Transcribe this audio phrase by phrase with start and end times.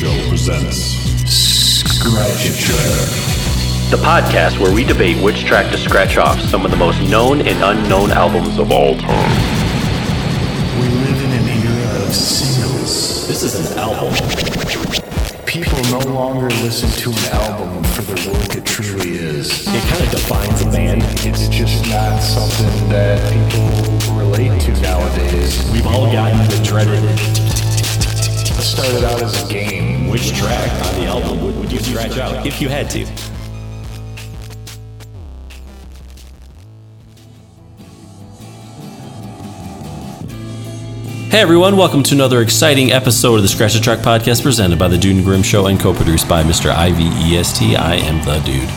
[0.00, 0.96] Show presents
[1.28, 3.90] Scratch a Track.
[3.90, 7.42] the podcast where we debate which track to scratch off some of the most known
[7.42, 9.30] and unknown albums of all time.
[10.80, 13.28] We live in an era of singles.
[13.28, 14.14] This is an album.
[15.44, 19.68] People no longer listen to an album for the work it truly is.
[19.68, 21.02] It kind of defines a band.
[21.26, 25.70] It's just not something that people relate to nowadays.
[25.70, 27.59] We've all gotten the dreaded It
[28.60, 30.08] started out as a game.
[30.08, 33.06] which track on the album would, would you scratch out if you had to?
[41.30, 44.88] Hey everyone, welcome to another exciting episode of the Scratch the Track podcast presented by
[44.88, 46.70] the Dude and Grim Show and co-produced by Mr.
[46.74, 47.78] IVEST.
[47.78, 48.68] I am the dude.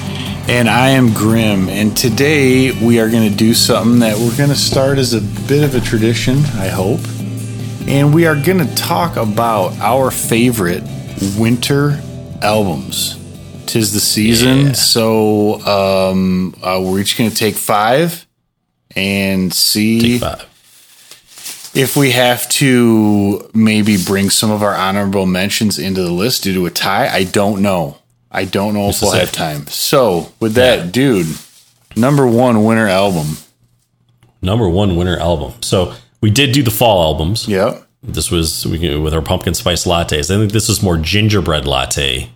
[0.50, 1.68] And I am Grim.
[1.68, 5.22] And today we are going to do something that we're going to start as a
[5.48, 7.02] bit of a tradition, I hope.
[7.88, 10.84] And we are going to talk about our favorite
[11.38, 12.02] winter
[12.42, 13.20] albums.
[13.66, 14.68] Tis the season.
[14.68, 14.72] Yeah.
[14.74, 18.26] So um, uh, we're each going to take five
[18.96, 20.42] and see five.
[21.76, 26.54] if we have to maybe bring some of our honorable mentions into the list due
[26.54, 27.08] to a tie.
[27.14, 27.98] I don't know.
[28.32, 29.68] I don't know if we'll have time.
[29.68, 30.92] So, with that, Yeah.
[30.92, 31.28] dude,
[31.96, 33.38] number one winter album.
[34.42, 35.54] Number one winter album.
[35.62, 35.94] So
[36.24, 37.50] we did do the fall albums.
[37.50, 37.86] Yep.
[38.02, 40.34] This was we, with our pumpkin spice lattes.
[40.34, 42.30] I think this is more gingerbread latte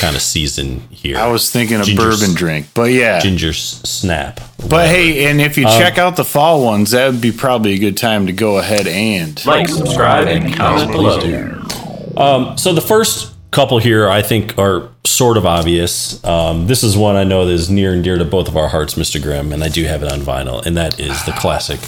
[0.00, 1.16] kind of season here.
[1.16, 3.20] I was thinking a Ginger bourbon s- drink, but yeah.
[3.20, 4.40] Ginger s- snap.
[4.68, 7.74] but hey, and if you Um, check out the fall ones, that would be probably
[7.74, 9.44] a good time to go ahead and.
[9.46, 12.54] Like, subscribe, and comment below.
[12.56, 16.22] So the first couple here, I think, are sort of obvious.
[16.24, 18.68] Um, this is one I know that is near and dear to both of our
[18.68, 19.22] hearts, Mr.
[19.22, 21.78] Grimm, and I do have it on vinyl, and that is the classic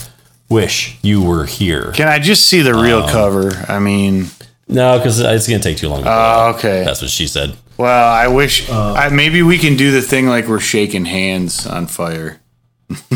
[0.50, 3.50] "Wish You Were Here." Can I just see the Um, real cover?
[3.68, 4.26] I mean,
[4.68, 6.02] No, because it's going to take too long.
[6.02, 6.84] to oh, okay.
[6.84, 7.54] That's what she said.
[7.78, 11.66] Well, I wish Uh, I, maybe we can do the thing like we're shaking hands
[11.66, 12.40] on fire.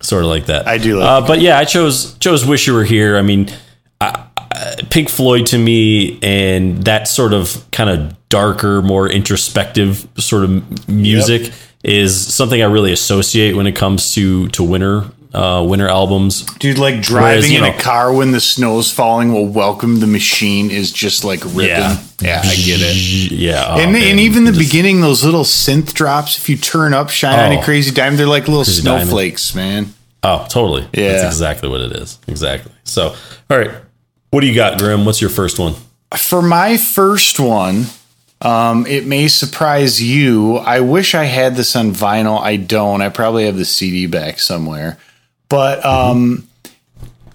[0.00, 0.66] Sort of like that.
[0.66, 3.48] I do like uh, but yeah, I chose chose "Wish You Were Here." I mean,
[4.00, 10.08] I, I, Pink Floyd to me, and that sort of kind of darker, more introspective
[10.18, 11.52] sort of music
[11.84, 15.04] is something I really associate when it comes to to winter
[15.34, 16.42] uh, winter albums.
[16.58, 20.06] Dude, like driving you in know- a car when the snow's falling will welcome the
[20.06, 21.68] machine is just like ripping.
[21.68, 21.98] Yeah.
[22.20, 23.32] Yeah, I get it.
[23.32, 26.56] Yeah, oh, And, man, and even the just- beginning, those little synth drops, if you
[26.56, 27.58] turn up Shine on Oh.
[27.58, 29.08] You Crazy Diamond, they're like little Crazy Diamond.
[29.08, 29.94] snowflakes, man.
[30.22, 30.86] Oh, totally.
[30.92, 31.12] Yeah.
[31.12, 32.18] That's exactly what it is.
[32.28, 32.70] Exactly.
[32.84, 33.14] So,
[33.50, 33.72] all right.
[34.30, 35.04] What do you got, Grim?
[35.04, 35.74] What's your first one?
[36.16, 37.86] For my first one,
[38.40, 40.56] um, it may surprise you.
[40.58, 42.40] I wish I had this on vinyl.
[42.40, 43.02] I don't.
[43.02, 44.98] I probably have the CD back somewhere.
[45.52, 46.48] But, um,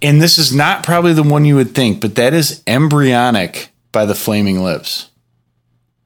[0.02, 4.06] and this is not probably the one you would think, but that is Embryonic by
[4.06, 5.12] the Flaming Lips.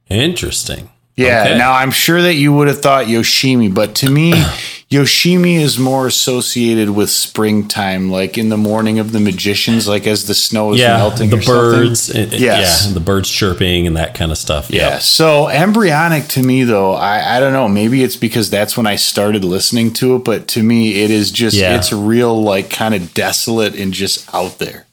[0.09, 0.90] Interesting.
[1.15, 1.43] Yeah.
[1.45, 1.57] Okay.
[1.57, 4.33] Now I'm sure that you would have thought Yoshimi, but to me,
[4.91, 10.27] Yoshimi is more associated with springtime, like in the morning of the magicians, like as
[10.27, 11.29] the snow is Yeah, melting.
[11.29, 12.09] the or birds.
[12.13, 12.85] Eh, eh, and- Yes.
[12.87, 14.69] Yeah, the birds chirping and that kind of stuff.
[14.69, 14.81] Yeah.
[14.89, 14.99] Yeah.
[14.99, 17.67] So embryonic to me though, I, I don't know.
[17.69, 21.31] Maybe it's because that's when I started listening to it, but to me it is
[21.31, 21.75] just Yeah.
[21.77, 24.87] it's real like kind of desolate and just out there.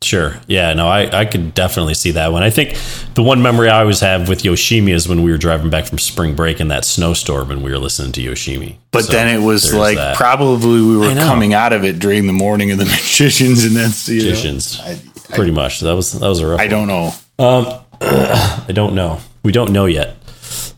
[0.00, 0.36] Sure.
[0.46, 0.72] Yeah.
[0.74, 2.42] No, I, I could definitely see that one.
[2.44, 2.78] I think
[3.14, 5.98] the one memory I always have with Yoshimi is when we were driving back from
[5.98, 8.76] spring break in that snowstorm and we were listening to Yoshimi.
[8.92, 10.16] But So, then it was like that.
[10.16, 14.08] probably we were coming out of it during the morning of the magicians, and that's
[14.08, 14.78] you know, Magicians.
[14.80, 15.00] I,
[15.34, 15.80] pretty much.
[15.80, 16.60] That was that was a rough.
[16.60, 16.70] I one.
[16.70, 17.12] don't know.
[18.00, 19.18] I don't know.
[19.42, 20.14] We don't know yet.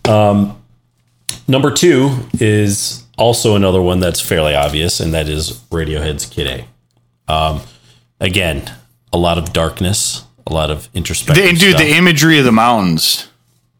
[0.08, 0.60] Um,
[1.46, 6.66] number two is also another one that's fairly obvious, and that is Radiohead's Kid
[7.28, 7.32] A.
[7.32, 7.60] Um,
[8.18, 8.70] again,
[9.12, 11.44] a lot of darkness, a lot of introspective.
[11.44, 11.80] The, dude, stuff.
[11.82, 13.26] the imagery of the mountains.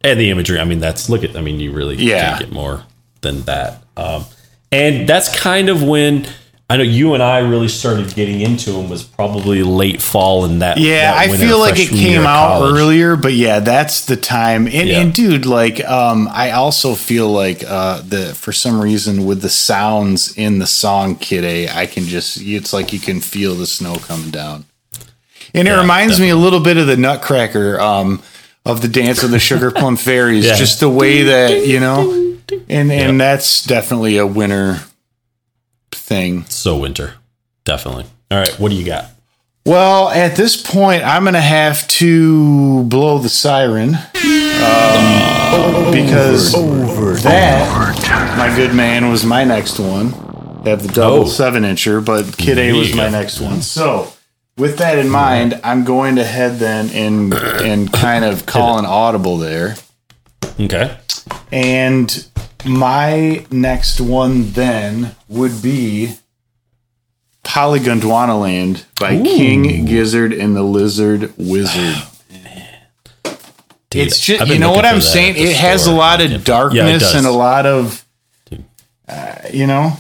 [0.03, 0.59] and the imagery.
[0.59, 1.37] I mean, that's look at.
[1.37, 2.31] I mean, you really Yeah.
[2.31, 2.85] can't get more
[3.21, 3.83] than that.
[3.99, 4.25] Um,
[4.73, 6.27] and that's kind of when
[6.71, 10.62] I know you and I really started getting into them was probably late fall and
[10.62, 10.79] that.
[10.79, 14.67] Yeah, that I feel like it came out earlier, but yeah, that's the time.
[14.69, 15.00] And, Yeah.
[15.00, 19.49] and dude, like, um, I also feel like uh, the for some reason with the
[19.50, 23.67] sounds in the song "Kid A," I can just it's like you can feel the
[23.67, 24.65] snow coming down,
[25.54, 28.22] and it Yeah, reminds me a little bit of the Nutcracker um,
[28.64, 30.54] of the Dance of the Sugar Plum Fairies, Yeah.
[30.56, 32.37] just the way that you know,
[32.69, 34.81] and and that's definitely a winter
[35.92, 36.44] thing.
[36.48, 37.14] So winter,
[37.64, 38.06] definitely.
[38.31, 39.06] All right, what do you got?
[39.66, 46.52] Well, at this point, I'm going to have to blow the siren um, because
[47.22, 50.14] that, my good man, was my next one.
[50.64, 51.26] I have the double Oh.
[51.26, 53.60] seven incher, but Kid A was my next one.
[53.62, 54.12] So
[54.61, 58.85] with that in mind, I'm going to head then and and kind of call an
[58.87, 59.77] audible there.
[60.61, 60.97] Okay.
[61.51, 62.27] And
[62.67, 66.15] my next one then would be
[67.45, 71.97] Polygondwanaland by King Gizzard and the Lizard Wizard.
[73.91, 75.35] Dude, it's just you know what I'm saying.
[75.37, 77.15] It has a lot of Yeah, darkness does.
[77.17, 78.05] and a lot of,
[79.09, 79.97] uh, you know.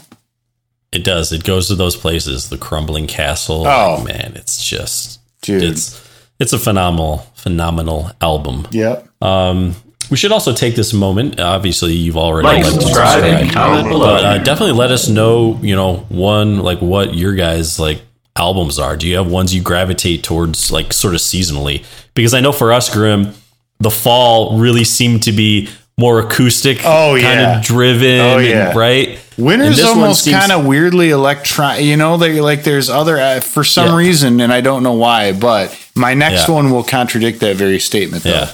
[0.92, 1.32] It does.
[1.32, 2.48] It goes to those places.
[2.48, 3.66] The crumbling castle.
[3.66, 3.96] Oh.
[3.98, 5.62] Like, man, it's just Dude.
[5.62, 6.08] It's
[6.38, 8.66] it's a phenomenal phenomenal album.
[8.70, 9.08] Yep.
[9.22, 9.74] Um,
[10.10, 11.38] we should also take this moment.
[11.38, 14.06] Obviously, you've already Like, liked and subscribe, and comment below.
[14.16, 15.58] but uh, definitely let us know.
[15.62, 18.02] You know, one like what your guys like
[18.36, 18.96] albums are.
[18.96, 21.84] Do you have ones you gravitate towards, like sort of seasonally?
[22.14, 23.34] Because I know for us, Grim,
[23.78, 25.68] the fall really seemed to be
[26.00, 26.78] more acoustic.
[26.84, 27.58] Oh, kind yeah.
[27.58, 28.20] of driven.
[28.20, 28.72] Oh, and- yeah.
[28.76, 29.18] right.
[29.36, 31.82] And Winter's this one almost seems- kind of weirdly electron.
[31.84, 33.96] You know, they like there's other uh, for some Yeah.
[33.96, 35.32] reason, and I don't know why.
[35.32, 36.54] But my next Yeah.
[36.54, 38.24] one will contradict that very statement.
[38.24, 38.30] Though.
[38.30, 38.50] Yeah.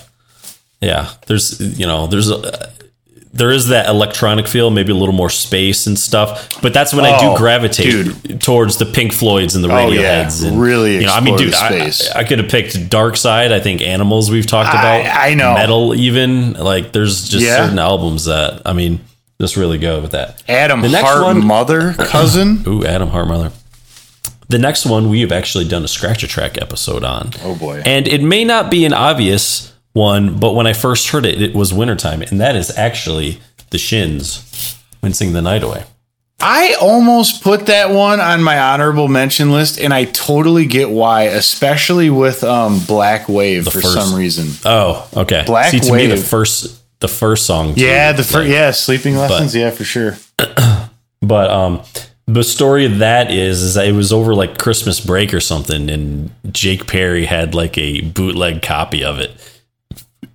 [0.80, 1.08] Yeah.
[1.26, 2.70] There's, you know, there's a,
[3.36, 6.60] there is that electronic feel, maybe a little more space and stuff.
[6.62, 10.24] But that's when I Oh, do gravitate towards the Pink Floyds and the Oh, yeah.
[10.24, 10.46] Radioheads.
[10.46, 11.90] and, Really you know, I mean, dude, I.
[12.14, 13.52] I could have picked Dark Side.
[13.52, 15.04] I think Animals we've talked about.
[15.06, 15.54] I know.
[15.54, 16.54] Metal even.
[16.54, 17.56] Like there's just Yeah.
[17.64, 19.00] certain albums that, I mean,
[19.40, 20.42] just really go with that.
[20.48, 22.64] Adam The next Hart, one- mother, cousin.
[22.66, 23.52] Ooh, Atom Heart Mother.
[24.48, 27.32] The next one we have actually done a scratch a track episode on.
[27.44, 27.82] Oh, boy.
[27.84, 31.54] And it may not be an obvious one, but when I first heard it, it
[31.54, 33.40] was wintertime, and that is actually
[33.70, 35.84] the Shins Wincing the Night Away.
[36.38, 41.22] I almost put that one on my honorable mention list, and I totally get why,
[41.22, 44.48] especially with um, Black Wave for first- some reason.
[44.66, 45.44] Oh, okay.
[45.46, 46.24] Black See, to me, the Wave.
[46.24, 47.74] first the first song.
[47.74, 50.16] too, Yeah, the like, first, yeah, sleeping lessons, yeah, for sure.
[51.22, 51.82] But um,
[52.26, 55.88] the story of that is is that it was over like Christmas break or something,
[55.90, 59.32] and Jake Perry had like a bootleg copy of it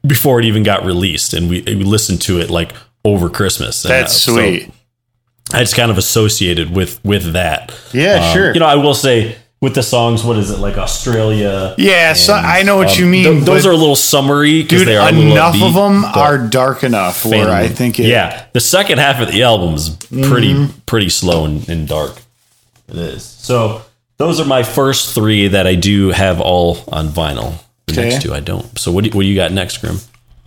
[0.05, 2.73] before it even got released, and we, we listened to it like
[3.05, 3.83] over Christmas.
[3.85, 4.71] And, That's uh, so sweet.
[5.53, 7.77] I just kind of associated with with that.
[7.93, 8.53] Yeah, Um, sure.
[8.53, 11.75] You know, I will say with the songs, what is it like Australia?
[11.77, 13.23] yeah, so I know what um, you mean.
[13.25, 14.87] th- those are a little summery because dude.
[14.87, 18.07] they are Enough of them are dark enough where I think it.
[18.07, 20.79] yeah, the second half of the album is pretty Mm-hmm.
[20.87, 22.21] pretty slow and, and dark.
[22.87, 23.23] It is.
[23.23, 23.83] So
[24.17, 27.55] those are my first three that I do have all on vinyl.
[27.95, 28.09] The Okay.
[28.09, 28.77] next two I don't.
[28.79, 29.99] So what do, what do you got next, Grim?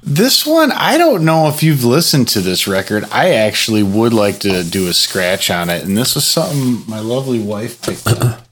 [0.03, 3.05] This one, I don't know if you've listened to this record.
[3.11, 5.83] I actually would like to do a scratch on it.
[5.85, 8.41] And this was something my lovely wife picked up.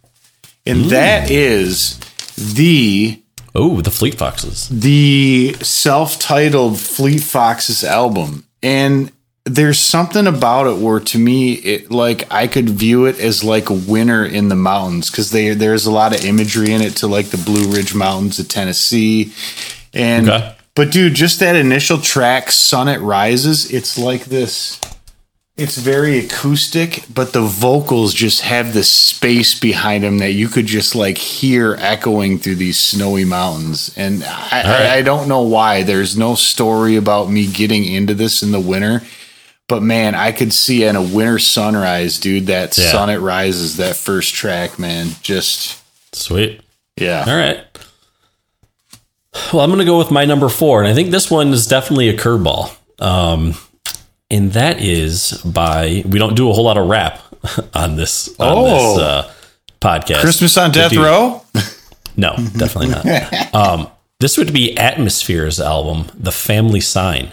[0.65, 1.99] And that is
[2.37, 3.21] the
[3.55, 4.69] Oh, the Fleet Foxes.
[4.71, 8.47] the self-titled Fleet Foxes album.
[8.62, 9.11] And
[9.44, 13.69] there's something about it where to me it like I could view it as like
[13.69, 17.27] winter in the mountains because they there's a lot of imagery in it to like
[17.27, 19.33] the Blue Ridge Mountains of Tennessee.
[19.93, 20.55] And Okay.
[20.75, 24.79] but dude, just that initial track, Sun It Rises, it's like this
[25.55, 30.65] it's very acoustic, but the vocals just have this space behind them that you could
[30.65, 33.93] just like hear echoing through these snowy mountains.
[33.97, 34.67] And I, right.
[34.67, 35.83] I, I don't know why.
[35.83, 39.03] There's no story about me getting into this in the winter.
[39.73, 42.93] But man, I could see in a winter sunrise, dude, that Yeah.
[42.93, 45.12] sun it rises, that first track, man.
[45.23, 45.79] Just
[46.14, 46.61] Sweet.
[47.00, 47.25] yeah.
[47.26, 47.64] All right.
[49.50, 51.67] Well, I'm going to go with my number four, and I think this one is
[51.67, 52.71] definitely a curveball.
[52.99, 53.55] Um,
[54.31, 57.19] and that is by we don't do a whole lot of rap
[57.75, 58.64] on this on Oh.
[58.95, 59.33] this uh,
[59.81, 60.21] podcast.
[60.21, 61.43] Christmas on Death Row?
[62.14, 63.55] No, definitely not.
[63.55, 63.88] um,
[64.21, 67.33] this would be Atmosphere's album, The Family Sign.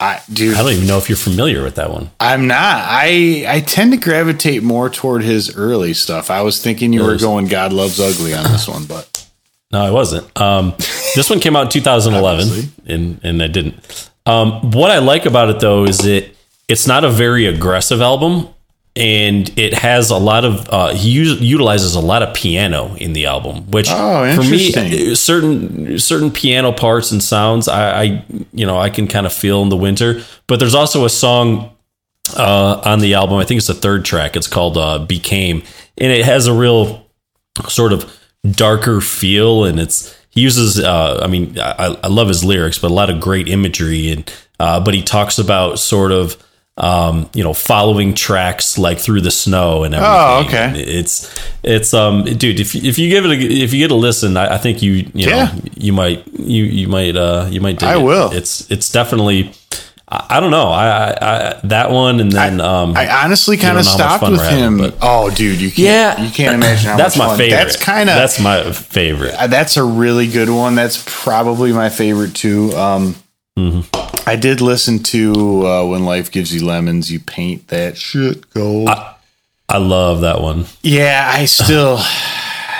[0.00, 2.10] I dude, I don't even know if you're familiar with that one.
[2.20, 2.58] I'm not.
[2.86, 6.30] I I tend to gravitate more toward his early stuff.
[6.30, 7.22] I was thinking you were Yours.
[7.22, 9.26] going God Loves Ugly on this one, but
[9.72, 10.40] No, I wasn't.
[10.40, 10.74] Um,
[11.14, 14.10] this one came out in 2011, and and I didn't.
[14.24, 16.34] Um, what I like about it though is it
[16.68, 18.48] it's not a very aggressive album,
[18.96, 23.12] and it has a lot of uh, he us- utilizes a lot of piano in
[23.12, 24.72] the album, which Oh, for me
[25.12, 29.32] uh, certain certain piano parts and sounds I, I you know I can kind of
[29.32, 30.22] feel in the winter.
[30.46, 31.70] But there's also a song
[32.36, 33.38] uh, on the album.
[33.38, 34.36] I think it's the third track.
[34.36, 35.62] It's called uh, "Became,"
[35.96, 37.06] and it has a real
[37.68, 38.12] sort of
[38.52, 42.92] darker feel and it's he uses uh i mean i, I love his lyrics but
[42.92, 46.36] a lot of great imagery and uh but he talks about sort of
[46.78, 50.80] um you know following tracks like through the snow and everything Oh, okay.
[50.80, 51.28] it's
[51.62, 54.36] it's um dude if, you- if you give it a if you get a listen
[54.36, 55.54] i, I think you you know Yeah.
[55.76, 58.02] you might you you might uh you might I it.
[58.02, 58.30] will.
[58.32, 59.52] it's it's definitely
[60.10, 60.68] I, I don't know.
[60.68, 61.10] I, I,
[61.50, 64.40] I that one and then um I honestly kind of know how much stopped with
[64.40, 64.92] having, him.
[65.02, 65.78] oh, dude, you can't.
[66.18, 67.38] yeah, you can't imagine how that's much my fun.
[67.38, 67.56] favorite.
[67.58, 69.34] That's kind of that's my favorite.
[69.34, 70.76] Uh, That's a really good one.
[70.76, 72.72] That's probably my favorite too.
[72.74, 73.16] Um,
[73.58, 74.07] Mm-hmm.
[74.28, 78.88] I did listen to uh, "When Life Gives You Lemons." You paint that shit gold.
[79.70, 80.66] I love that one.
[80.82, 81.96] yeah, I still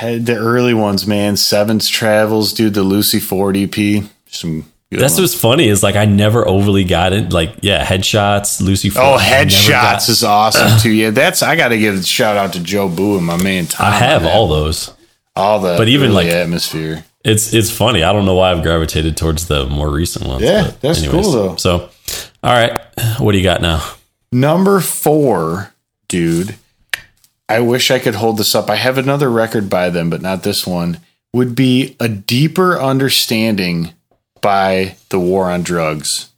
[0.00, 1.36] the early ones, man.
[1.36, 2.74] Sevens Travels, dude.
[2.74, 4.04] The Lucy Ford EP.
[4.30, 5.20] Some good That's ones.
[5.32, 7.32] what's funny is like I never overly got it.
[7.32, 8.90] Like yeah, headshots, Lucy.
[8.90, 10.90] Ford, Oh, headshots got- is awesome too.
[10.92, 13.66] Yeah, that's I got to give a shout out to Joe Boo and my man
[13.66, 13.86] Tom.
[13.86, 14.92] I have all those.
[15.34, 17.04] all the, but even, like- atmosphere.
[17.24, 18.02] It's it's funny.
[18.02, 20.42] I don't know why I've gravitated towards the more recent ones.
[20.42, 21.56] Yeah, that's cool, though.
[21.56, 21.90] So,
[22.42, 22.80] all right,
[23.18, 23.84] what do you got now?
[24.30, 25.72] Number four,
[26.06, 26.56] dude.
[27.48, 28.68] I wish I could hold this up.
[28.68, 30.98] I have another record by them, but not this one.
[31.32, 33.92] Would be a deeper understanding
[34.40, 36.30] by the war on drugs.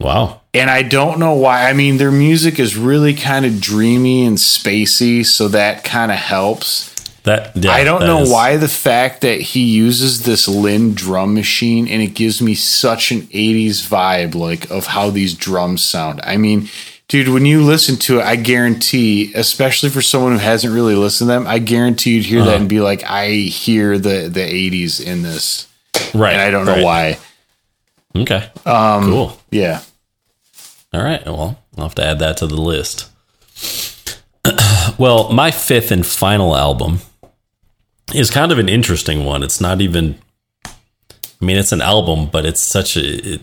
[0.00, 0.42] Wow.
[0.54, 1.68] And I don't know why.
[1.68, 6.18] I mean, their music is really kind of dreamy and spacey, so that kind of
[6.18, 6.94] helps.
[7.28, 10.94] That yeah, I don't that know is- why the fact that he uses this Linn
[10.94, 15.84] drum machine and it gives me such an 80s vibe like of how these drums
[15.84, 16.20] sound.
[16.24, 16.68] I mean,
[17.08, 21.28] dude, when you listen to it, I guarantee, especially for someone who hasn't really listened
[21.28, 22.50] to them, I guarantee you'd hear Uh-huh.
[22.52, 25.66] that and be like, I hear the the 80s in this.
[26.14, 26.32] Right.
[26.32, 26.84] And I don't know right.
[26.84, 27.18] why.
[28.22, 28.48] Okay.
[28.64, 29.40] Um, cool.
[29.50, 29.80] Yeah.
[30.94, 31.24] All right.
[31.26, 33.10] Well, I'll have to add that to the list.
[34.98, 37.00] well, my fifth and final album
[38.14, 39.42] is kind of an interesting one.
[39.42, 40.18] It's not even,
[40.64, 43.40] I mean, it's an album, but it's such a, it,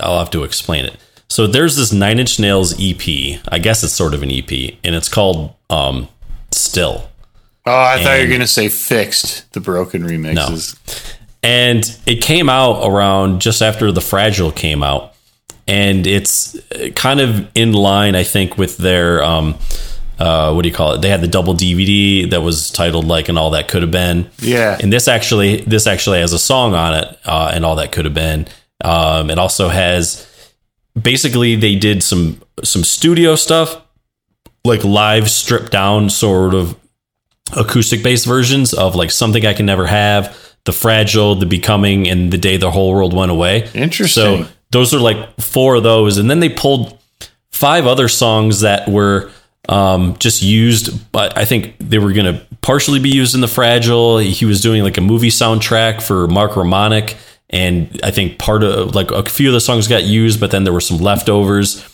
[0.00, 0.96] I'll have to explain it.
[1.28, 3.40] So there's this Nine Inch Nails EP.
[3.48, 4.50] I guess it's sort of an EP,
[4.84, 6.08] and it's called um,
[6.52, 7.08] Still.
[7.66, 10.78] Oh, I thought you were going to say fixed the broken remixes.
[11.42, 15.14] and it came out around just after the fragile came out
[15.66, 16.56] and it's
[16.94, 19.56] kind of in line i think with their um
[20.18, 23.28] uh what do you call it they had the double dvd that was titled like
[23.28, 24.78] and all that could have been Yeah.
[24.80, 28.04] and this actually this actually has a song on it uh and all that could
[28.06, 28.46] have been
[28.84, 30.26] um it also has
[31.00, 33.80] basically they did some some studio stuff
[34.64, 36.74] like live stripped down sort of
[37.56, 42.32] acoustic based versions of like something I can never have, the fragile, the becoming, and
[42.32, 43.68] the day the whole world went away.
[43.74, 44.44] Interesting.
[44.44, 46.98] So those are like four of those, and then they pulled
[47.52, 49.30] five other songs that were
[49.68, 53.48] um, just used, but I think they were going to partially be used in the
[53.48, 54.18] fragile.
[54.18, 57.16] He was doing like a movie soundtrack for Mark Romanek.
[57.50, 60.64] And I think part of like a few of the songs got used, but then
[60.64, 61.84] there were some leftovers.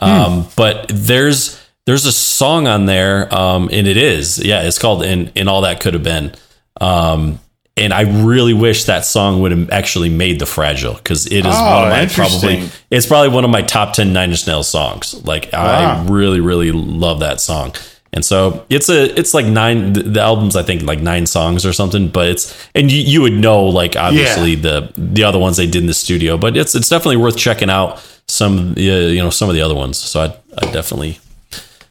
[0.00, 5.02] Um, but there's there's a song on there, um, and it is yeah, it's called
[5.02, 6.32] "and and all that could have been."
[6.80, 7.40] Um,
[7.76, 11.46] and I really wish that song would have actually made the fragile because it is
[11.46, 14.68] Oh, one of my probably it's probably one of my top 10 Nine Inch Nails
[14.68, 15.24] songs.
[15.24, 16.04] Like Wow.
[16.04, 17.72] I really, really love that song.
[18.12, 21.72] And so it's a, it's like nine, the, album's, I think like nine songs or
[21.72, 25.66] something, but it's, and you, you would know like obviously the, the other ones they
[25.66, 29.30] did in the studio, but it's, it's definitely worth checking out some, uh, you know,
[29.30, 29.96] some of the other ones.
[29.96, 31.20] So I'd, I'd definitely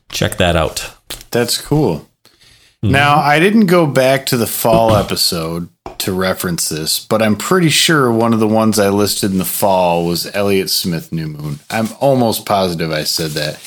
[0.09, 0.93] check that out.
[1.31, 2.08] That's cool.
[2.83, 2.93] Mm-hmm.
[2.93, 5.69] Now, I didn't go back to the fall episode
[5.99, 9.45] to reference this, but I'm pretty sure one of the ones I listed in the
[9.45, 11.59] fall was Elliott Smith New Moon.
[11.69, 13.59] I'm almost positive I said that.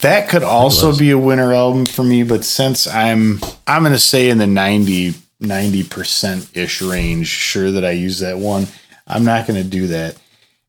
[0.00, 3.98] That could also be a winter album for me, but since I'm I'm going to
[3.98, 8.66] say in the 90 90% ish range, sure that I use that one.
[9.06, 10.16] I'm not going to do that.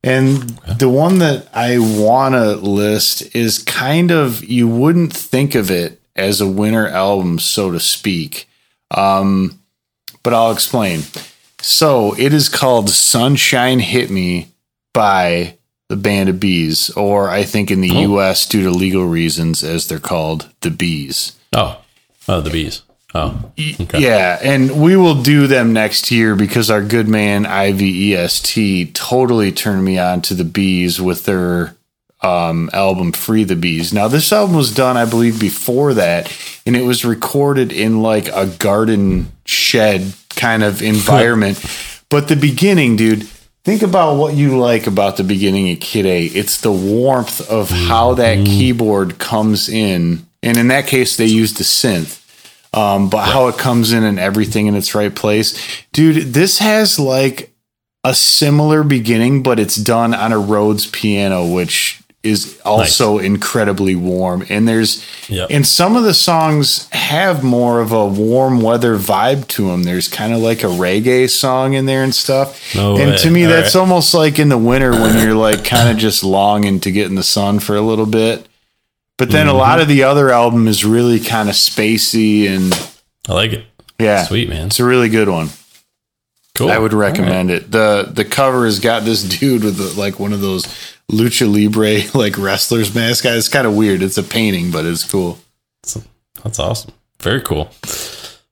[0.04, 5.72] And the one that I want to list is kind of, you wouldn't think of
[5.72, 8.50] it as a winter album, so to speak.
[8.92, 9.60] Um,
[10.24, 11.02] but I'll explain.
[11.60, 14.50] So it is called Sunshine Hit Me
[14.94, 15.58] by
[15.90, 19.88] the Band of Bees, or I think in the US, due to legal reasons, as
[19.88, 21.38] they're called, the Bees.
[21.54, 21.82] Oh,
[22.28, 22.82] oh, the bees.
[23.16, 24.00] Oh, okay.
[24.02, 29.86] Yeah, and we will do them next year because our good man IVEST totally turned
[29.86, 31.77] me on to the bees with their
[32.28, 33.94] um, album Free the Bees.
[33.94, 38.28] Now, this album was done, I believe, before that, and it was recorded in like
[38.30, 41.64] a garden shed kind of environment.
[42.10, 43.24] but the beginning, dude,
[43.64, 46.26] think about what you like about the beginning of Kid A.
[46.26, 50.26] It's the warmth of how that keyboard comes in.
[50.44, 52.24] And in that case, they used a synth
[52.74, 55.60] um, but how it comes in and everything in its right place.
[55.94, 57.52] Dude, this has like
[58.04, 64.46] a similar beginning, but it's done on a Rhodes piano, which is also incredibly warm.
[64.50, 65.48] And there's Yep.
[65.52, 69.84] and some of the songs have more of a warm weather vibe to them.
[69.84, 72.76] There's kind of like a reggae song in there and stuff.
[72.76, 73.18] No and way.
[73.18, 73.82] to me, All that's right.
[73.82, 77.16] almost like in the winter when you're like kind of just longing to get in
[77.16, 78.48] the sun for a little bit.
[79.18, 79.56] But then Mm-hmm.
[79.56, 82.74] a lot of the other album is really kind of spacey and
[83.30, 83.66] I like it.
[84.00, 84.68] yeah, Sweet, man.
[84.68, 85.50] It's a really good one.
[86.56, 86.72] Cool.
[86.72, 87.10] I would All right.
[87.12, 87.72] recommend it.
[87.72, 90.66] the The cover has got this dude with the, like one of those
[91.12, 93.26] lucha libre like wrestlers mask.
[93.26, 94.02] It's kind of weird.
[94.02, 95.40] It's a painting, but it's cool.
[96.44, 96.92] That's awesome.
[97.22, 97.70] Very cool.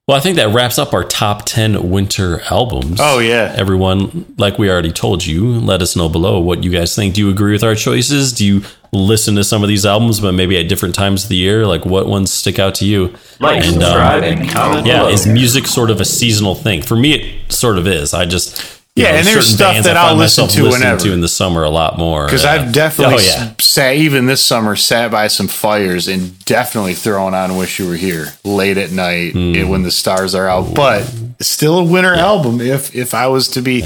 [0.08, 3.00] Well, I think that wraps up our top 10 winter albums.
[3.02, 3.54] Oh, yeah.
[3.58, 7.16] Everyone, like we already told you, let us know below what you guys think.
[7.16, 8.32] Do you agree with our choices?
[8.32, 8.62] Do you
[8.94, 11.66] listen to some of these albums, but maybe at different times of the year?
[11.66, 13.16] Like, what ones stick out to you?
[13.40, 15.10] Like, And, um, and comment Yeah, below.
[15.10, 16.84] is music sort of a seasonal thing?
[16.84, 18.14] For me, it sort of is.
[18.14, 18.75] I just.
[18.96, 21.00] You Yeah, and there's stuff that I I'll listen to listening whenever.
[21.02, 22.26] to in the summer a lot more.
[22.26, 22.54] Because Yeah.
[22.54, 23.50] I've definitely Oh, yeah.
[23.60, 27.96] sat even this summer sat by some fires and definitely thrown on "Wish You Were
[27.98, 30.74] Here" late at night and when the stars are out.
[30.74, 31.04] But
[31.42, 33.84] still a winter album if if I was to be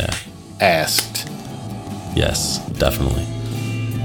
[0.61, 1.27] asked.
[2.15, 3.25] Yes, definitely.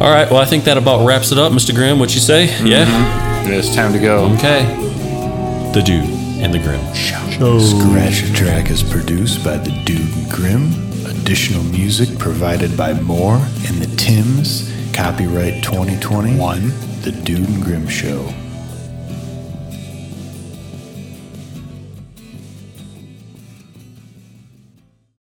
[0.01, 0.31] All right.
[0.31, 1.75] Well, I think that about wraps it up, Mr.
[1.75, 1.99] Grimm.
[1.99, 2.49] What you say?
[2.49, 2.67] Mm-hmm.
[2.67, 3.49] Yeah.
[3.49, 4.25] It's time to go.
[4.37, 4.63] Okay.
[5.75, 6.05] The Dude
[6.43, 6.81] and the Grim.
[6.95, 10.73] Scratch a Track is produced by the Dude and Grim.
[11.25, 14.71] Additional music provided by Moore and the Tims.
[14.93, 16.69] Copyright 2021.
[17.01, 18.44] The Dude and Grim Show.